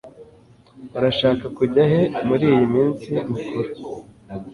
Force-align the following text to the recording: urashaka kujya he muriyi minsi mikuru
urashaka 0.97 1.45
kujya 1.57 1.83
he 1.91 2.01
muriyi 2.27 2.63
minsi 2.73 3.09
mikuru 3.31 3.69